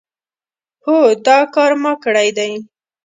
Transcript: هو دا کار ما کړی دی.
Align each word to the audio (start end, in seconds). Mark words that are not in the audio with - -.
هو 0.85 0.97
دا 1.25 1.39
کار 1.55 1.71
ما 1.83 1.91
کړی 2.03 2.29
دی. 2.37 2.51